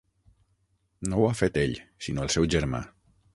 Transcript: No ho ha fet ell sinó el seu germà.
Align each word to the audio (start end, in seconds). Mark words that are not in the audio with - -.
No 1.11 1.19
ho 1.19 1.27
ha 1.27 1.35
fet 1.41 1.59
ell 1.65 1.77
sinó 2.07 2.25
el 2.25 2.33
seu 2.37 2.49
germà. 2.57 2.81